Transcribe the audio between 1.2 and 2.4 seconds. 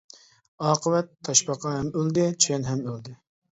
تاشپاقا ھەم ئۆلدى،